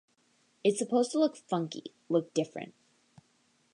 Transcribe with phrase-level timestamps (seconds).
[0.63, 2.73] It's supposed to look funky, look different.